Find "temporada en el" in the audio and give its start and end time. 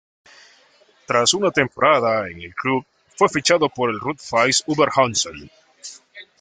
1.51-2.55